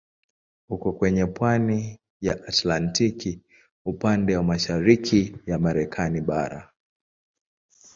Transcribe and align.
Uko 0.69 0.91
kwenye 0.93 1.25
pwani 1.25 1.99
ya 2.21 2.33
Atlantiki 2.47 3.41
upande 3.85 4.37
wa 4.37 4.43
mashariki 4.43 5.35
ya 5.45 5.59
Marekani 5.59 6.21
bara. 6.21 6.71